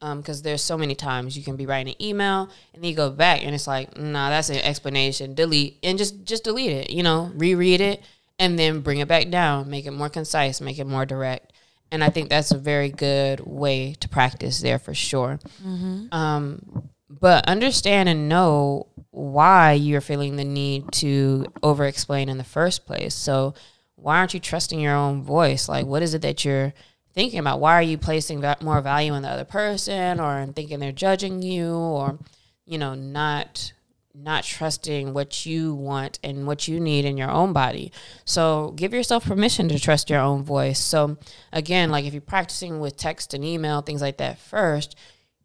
[0.00, 2.96] because um, there's so many times you can be writing an email and then you
[2.96, 5.34] go back and it's like, nah, that's an explanation.
[5.34, 6.90] Delete and just just delete it.
[6.90, 8.02] You know, reread it
[8.38, 11.52] and then bring it back down, make it more concise, make it more direct.
[11.92, 15.38] And I think that's a very good way to practice there for sure.
[15.62, 16.14] Mm-hmm.
[16.14, 22.44] Um, but understand and know why you're feeling the need to over explain in the
[22.44, 23.14] first place.
[23.14, 23.54] So
[23.96, 25.68] why aren't you trusting your own voice?
[25.68, 26.72] Like, what is it that you're
[27.14, 30.92] thinking about why are you placing more value in the other person or thinking they're
[30.92, 32.18] judging you or
[32.66, 33.72] you know not
[34.14, 37.92] not trusting what you want and what you need in your own body.
[38.24, 40.78] So give yourself permission to trust your own voice.
[40.78, 41.16] So
[41.52, 44.96] again, like if you're practicing with text and email, things like that first,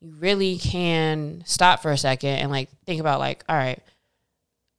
[0.02, 3.82] you really can stop for a second and like think about like, all right,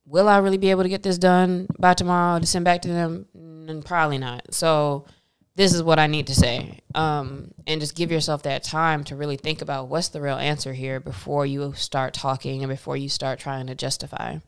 [0.04, 2.88] will I really be able to get this done by tomorrow to send back to
[2.88, 3.26] them?
[3.34, 4.52] And probably not.
[4.54, 5.06] So
[5.56, 6.80] this is what I need to say.
[6.94, 10.74] Um, and just give yourself that time to really think about what's the real answer
[10.74, 14.38] here before you start talking and before you start trying to justify.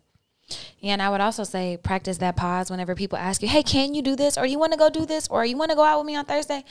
[0.82, 4.02] And I would also say practice that pause whenever people ask you, hey, can you
[4.02, 4.38] do this?
[4.38, 5.28] Or you want to go do this?
[5.28, 6.64] Or you want to go out with me on Thursday?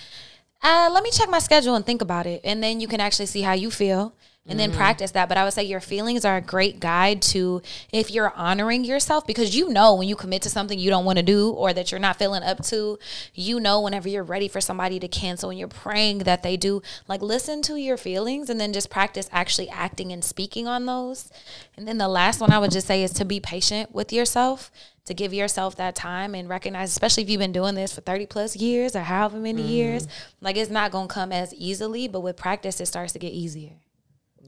[0.61, 2.41] Uh, let me check my schedule and think about it.
[2.43, 4.15] And then you can actually see how you feel
[4.47, 4.77] and then mm-hmm.
[4.77, 5.29] practice that.
[5.29, 9.27] But I would say your feelings are a great guide to if you're honoring yourself
[9.27, 11.91] because you know when you commit to something you don't want to do or that
[11.91, 12.97] you're not feeling up to,
[13.33, 16.81] you know whenever you're ready for somebody to cancel and you're praying that they do.
[17.07, 21.31] Like listen to your feelings and then just practice actually acting and speaking on those.
[21.75, 24.71] And then the last one I would just say is to be patient with yourself
[25.07, 28.25] to give yourself that time and recognize, especially if you've been doing this for 30
[28.25, 29.69] plus years or however many mm.
[29.69, 30.07] years,
[30.41, 33.31] like it's not going to come as easily, but with practice, it starts to get
[33.31, 33.71] easier.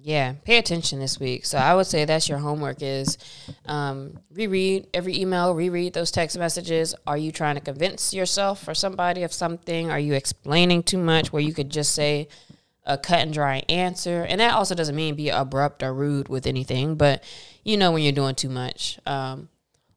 [0.02, 1.46] Yeah, pay attention this week.
[1.46, 3.18] So I would say that's your homework is
[3.66, 6.96] um, reread every email, reread those text messages.
[7.06, 9.92] Are you trying to convince yourself or somebody of something?
[9.92, 12.30] Are you explaining too much where you could just say
[12.86, 14.24] a cut and dry answer?
[14.24, 17.24] And that also doesn't mean be abrupt or rude with anything, but
[17.64, 19.00] you know when you're doing too much.
[19.06, 19.50] Um,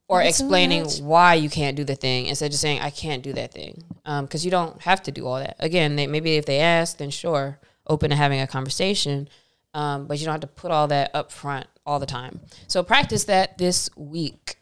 [0.08, 3.32] or explaining why you can't do the thing instead of just saying I can't do
[3.32, 5.56] that thing because um, you don't have to do all that.
[5.58, 9.28] Again, they, maybe if they ask, then sure, open to having a conversation
[9.74, 12.40] um, but you don't have to put all that up front all the time.
[12.68, 14.56] So practice that this week.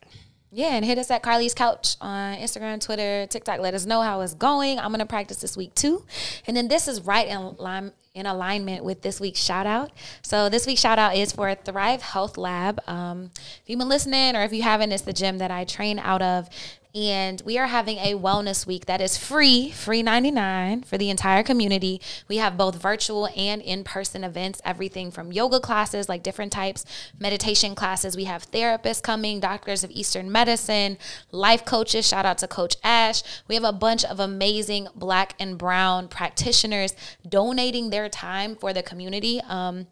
[0.52, 3.60] Yeah, and hit us at Carly's Couch on Instagram, Twitter, TikTok.
[3.60, 4.80] Let us know how it's going.
[4.80, 6.04] I'm gonna practice this week too.
[6.46, 9.92] And then this is right in line in alignment with this week's shout out.
[10.22, 12.80] So this week's shout out is for Thrive Health Lab.
[12.88, 16.00] Um, if you've been listening or if you haven't, it's the gym that I train
[16.00, 16.48] out of
[16.94, 21.42] and we are having a wellness week that is free, free 99 for the entire
[21.42, 22.00] community.
[22.29, 26.85] We have both virtual and in-person events, everything from yoga classes, like different types,
[27.18, 28.16] meditation classes.
[28.16, 30.98] We have therapists coming, doctors of Eastern medicine,
[31.31, 32.09] life coaches.
[32.09, 33.22] Shout out to Coach Ash.
[33.46, 36.94] We have a bunch of amazing black and brown practitioners
[37.29, 39.40] donating their time for the community.
[39.48, 39.87] Um,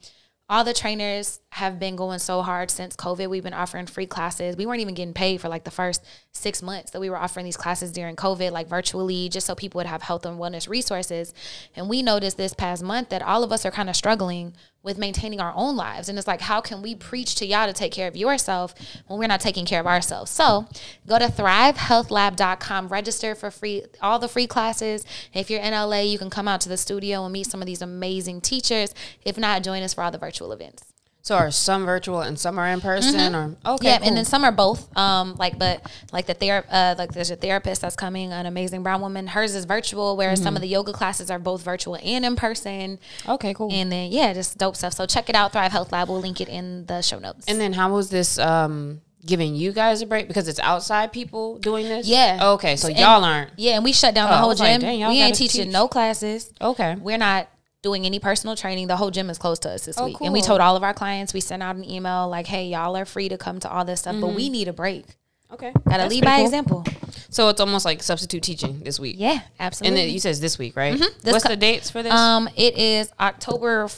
[0.51, 3.29] all the trainers have been going so hard since COVID.
[3.29, 4.57] We've been offering free classes.
[4.57, 7.45] We weren't even getting paid for like the first six months that we were offering
[7.45, 11.35] these classes during COVID, like virtually, just so people would have health and wellness resources.
[11.77, 14.99] And we noticed this past month that all of us are kind of struggling with
[14.99, 16.09] maintaining our own lives.
[16.09, 18.75] And it's like, how can we preach to y'all to take care of yourself
[19.07, 20.31] when we're not taking care of ourselves?
[20.31, 20.67] So
[21.07, 25.05] go to thrivehealthlab.com, register for free, all the free classes.
[25.35, 27.67] If you're in LA, you can come out to the studio and meet some of
[27.67, 28.95] these amazing teachers.
[29.25, 30.85] If not, join us for all the virtual events.
[31.29, 33.89] So are some virtual and some are in person, or okay?
[33.89, 34.09] Yeah, cool.
[34.09, 34.97] and then some are both.
[34.97, 38.83] Um, like, but like the ther- uh, like there's a therapist that's coming, an amazing
[38.83, 39.27] brown woman.
[39.27, 42.99] Hers is virtual, whereas some of the yoga classes are both virtual and in person.
[43.29, 43.69] okay, cool.
[43.71, 44.95] And then yeah, just dope stuff.
[44.95, 46.09] So check it out, Thrive Health Lab.
[46.09, 47.45] We'll link it in the show notes.
[47.47, 51.59] And then how was this um giving you guys a break because it's outside people
[51.59, 52.07] doing this?
[52.09, 52.53] Yeah.
[52.53, 53.51] Okay, so And- y'all aren't.
[53.59, 54.65] yeah, and we shut down Oh, the whole gym.
[54.67, 55.73] like, dang, we ain't teaching teach.
[55.75, 56.51] no classes.
[56.59, 56.95] Okay.
[56.99, 57.49] We're not
[57.83, 58.87] doing any personal training.
[58.89, 60.17] The whole gym is closed to us this Oh, week.
[60.21, 62.97] And we told all of our clients, we sent out an email like, hey, y'all
[62.97, 64.37] are free to come to all this stuff, but Mm-hmm.
[64.37, 65.05] we need a break.
[65.53, 65.73] Okay.
[65.73, 66.45] Gotta That's lead by cool.
[66.45, 66.85] example.
[67.31, 69.17] So it's almost like substitute teaching this week.
[69.19, 70.01] Yeah, absolutely.
[70.01, 70.99] And then you says this week, right?
[70.99, 72.13] This What's co- the dates for this?
[72.13, 73.89] um, it is October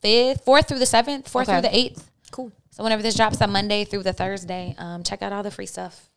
[0.00, 1.60] fifth, fourth through the seventh, fourth Okay.
[1.60, 2.10] through the eighth.
[2.30, 2.52] cool.
[2.70, 5.66] So whenever this drops on Monday through the Thursday, um, check out all the free
[5.66, 6.07] stuff.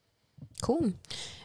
[0.62, 0.94] Cool.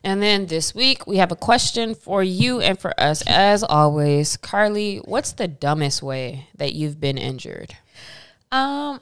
[0.05, 4.37] And then this week we have a question for you and for us as always.
[4.37, 7.77] Carly, what's the dumbest way that you've been injured?
[8.53, 9.01] Um,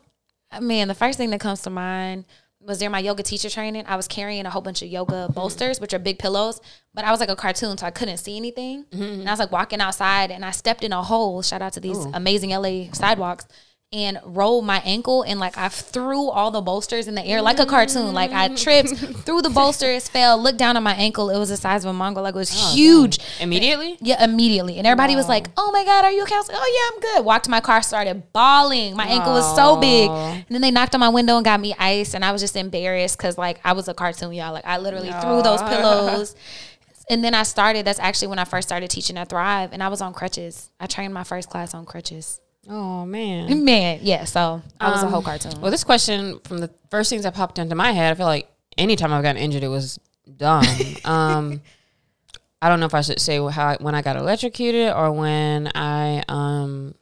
[0.60, 2.24] man, the first thing that comes to mind
[2.60, 3.84] was during my yoga teacher training.
[3.86, 6.60] I was carrying a whole bunch of yoga bolsters, which are big pillows,
[6.94, 8.86] but I was like a cartoon, so I couldn't see anything.
[9.20, 11.42] And I was like walking outside, and I stepped in a hole.
[11.42, 13.46] Shout out to these amazing LA sidewalks.
[13.94, 17.60] And rolled my ankle and like I threw all the bolsters in the air like
[17.60, 18.12] a cartoon.
[18.12, 18.60] Like I mm.
[18.60, 18.88] tripped,
[19.24, 21.30] threw the bolsters, fell, looked down on my ankle.
[21.30, 22.20] It was the size of a mango.
[22.20, 23.20] Like it was oh, huge.
[23.38, 23.96] Immediately?
[24.00, 24.78] Yeah, immediately.
[24.78, 26.96] And everybody was like, "Oh my god, are you okay?" I was like, "Oh yeah,
[26.96, 28.96] I'm good." Walked to my car, started bawling.
[28.96, 30.10] My ankle was so big.
[30.10, 32.56] And then they knocked on my window and got me ice, and I was just
[32.56, 34.52] embarrassed because like I was a cartoon, y'all.
[34.52, 36.34] Like I literally threw those pillows.
[37.10, 37.84] And then I started.
[37.84, 40.70] That's actually when I first started teaching at Thrive, and I was on crutches.
[40.80, 42.40] I trained my first class on crutches.
[42.68, 43.64] Oh man.
[43.64, 44.24] Man, yeah.
[44.24, 45.60] So I was a whole cartoon.
[45.60, 48.50] Well, this question from the first things that popped into my head, I feel like
[48.78, 49.98] anytime I've gotten injured, it was
[50.36, 50.64] dumb.
[51.04, 51.60] um,
[52.62, 55.70] I don't know if I should say how I, when I got electrocuted or when
[55.74, 56.94] I um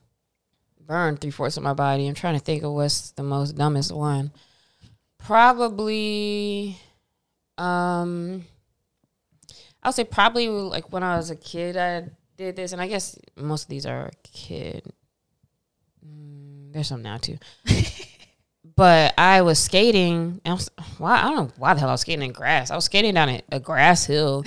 [0.86, 2.06] burned three fourths of my body.
[2.06, 4.32] I'm trying to think of what's the most dumbest one.
[5.18, 6.76] Probably,
[7.56, 8.44] um,
[9.82, 13.16] I'll say probably like when I was a kid, I did this, and I guess
[13.36, 14.92] most of these are kid.
[16.72, 17.38] There's some now too
[18.76, 20.40] but I was skating.
[20.44, 22.70] I was, why I don't know why the hell I was skating in grass.
[22.70, 24.44] I was skating down a, a grass hill,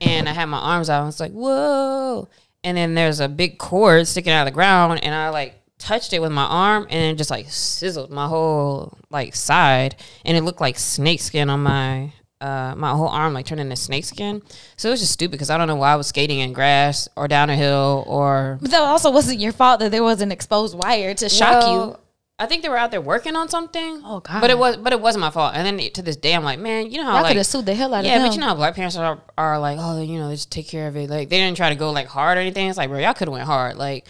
[0.00, 1.02] and I had my arms out.
[1.02, 2.28] I was like, "Whoa!"
[2.64, 6.12] And then there's a big cord sticking out of the ground, and I like touched
[6.12, 10.42] it with my arm, and it just like sizzled my whole like side, and it
[10.42, 14.42] looked like snake skin on my uh, my whole arm like turned into snake skin.
[14.76, 17.08] So it was just stupid because I don't know why I was skating in grass
[17.16, 20.32] or down a hill or but that also wasn't your fault that there was an
[20.32, 21.96] exposed wire to shock you.
[22.38, 24.02] I think they were out there working on something.
[24.04, 24.40] Oh, God.
[24.40, 25.54] But it was but it wasn't my fault.
[25.54, 27.46] And then to this day I'm like, man, you know how I could like have
[27.46, 28.28] sued the hell out yeah, of them.
[28.30, 30.66] but you know how black parents are, are like, oh, you know, they just take
[30.66, 31.08] care of it.
[31.08, 32.68] Like they didn't try to go like hard or anything.
[32.68, 33.76] It's like, bro, y'all could have went hard.
[33.76, 34.08] Like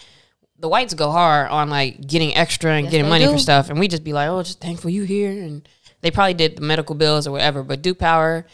[0.58, 3.32] the whites go hard on like getting extra and getting money do.
[3.32, 5.30] for stuff, and we just be like, oh, just thankful you here.
[5.30, 5.68] And
[6.02, 7.62] they probably did the medical bills or whatever.
[7.62, 8.46] But Duke Power,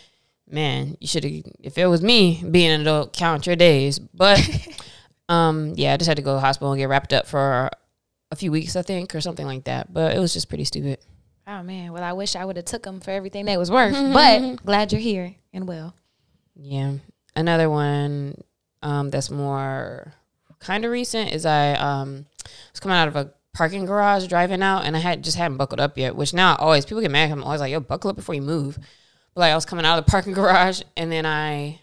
[0.48, 1.32] man, you should have.
[1.60, 3.98] If it was me being an adult, count your days.
[3.98, 4.40] But
[5.28, 7.70] um, yeah, I just had to go to the hospital and get wrapped up for
[8.30, 9.92] a few weeks, I think, or something like that.
[9.92, 10.98] But it was just pretty stupid.
[11.46, 13.94] Oh man, well I wish I would have took them for everything they was worth.
[14.12, 15.94] but glad you're here and well.
[16.54, 16.94] Yeah.
[17.34, 18.42] Another one
[18.82, 20.12] um, that's more
[20.58, 22.26] kind of recent is I um,
[22.72, 25.80] was coming out of a parking garage driving out and I had just hadn't buckled
[25.80, 27.32] up yet, which now I always people get mad.
[27.32, 28.78] I'm always like, yo, buckle up before you move.
[29.34, 31.80] But like I was coming out of the parking garage and then I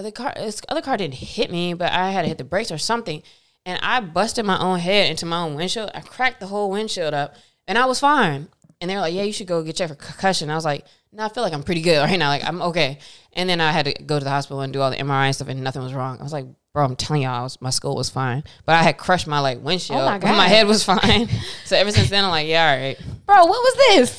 [0.00, 2.70] the car this other car didn't hit me, but I had to hit the brakes
[2.70, 3.20] or something.
[3.66, 5.90] And I busted my own head into my own windshield.
[5.92, 7.34] I cracked the whole windshield up
[7.66, 8.46] and I was fine.
[8.80, 10.50] And they were like, Yeah, you should go get checked for concussion.
[10.50, 12.28] I was like, No, I feel like I'm pretty good right now.
[12.28, 13.00] Like I'm okay.
[13.32, 15.34] And then I had to go to the hospital and do all the MRI and
[15.34, 16.20] stuff, and nothing was wrong.
[16.20, 18.82] I was like, Bro, I'm telling y'all, I was, my skull was fine, but I
[18.82, 21.28] had crushed my like windshield, Oh my my head was fine.
[21.64, 22.98] so ever since then, I'm like, Yeah, all right.
[23.26, 23.74] Bro, what was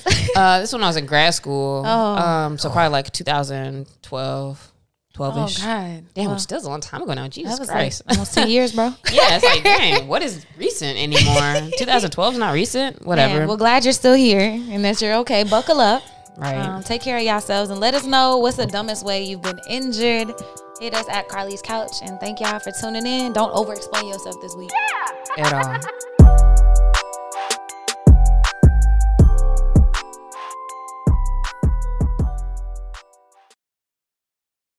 [0.05, 0.31] this?
[0.37, 1.83] Uh, this when I was in grad school.
[1.85, 2.15] Oh.
[2.15, 4.71] Um, so probably like 2012,
[5.13, 5.59] 12 ish.
[5.59, 5.65] oh.
[5.65, 6.03] God.
[6.13, 7.27] Damn, Well, which still a long time ago now.
[7.27, 8.03] Jesus was Christ.
[8.05, 8.85] like almost ten years, bro.
[9.11, 11.69] yeah, it's like, dang, what is recent anymore?
[11.77, 13.05] 2012 is not recent.
[13.05, 13.39] Whatever.
[13.39, 14.39] Man, well, glad you're still here
[14.71, 15.43] and that you're okay.
[15.43, 16.03] Buckle up.
[16.37, 16.57] Right.
[16.57, 19.59] Um, take care of yourselves and let us know what's the dumbest way you've been
[19.69, 20.33] injured.
[20.79, 23.33] Hit us at Carly's Couch and thank y'all for tuning in.
[23.33, 24.71] Don't over explain yourself this week.
[25.37, 25.79] At all.